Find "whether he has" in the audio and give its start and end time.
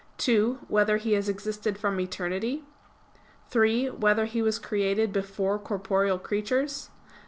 0.67-1.29